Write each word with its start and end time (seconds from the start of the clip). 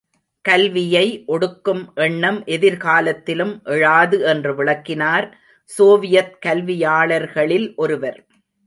கல்வியை 0.45 1.23
ஒடுக்கும் 1.27 1.83
எண்னம் 1.95 2.39
எதிர்காலத்திலும் 2.47 3.53
எழாது 3.65 4.19
என்று 4.23 4.55
விளக்கினார், 4.55 5.37
சோவியத் 5.63 6.37
கல்வியாளர்களில் 6.45 7.75
ஒருவர். 7.75 8.19